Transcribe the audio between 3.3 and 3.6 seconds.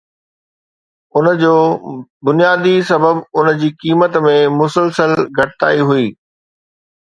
ان